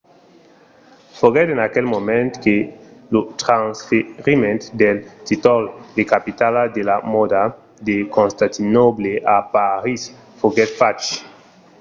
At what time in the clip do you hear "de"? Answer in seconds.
5.97-6.03, 6.75-6.81, 7.87-7.95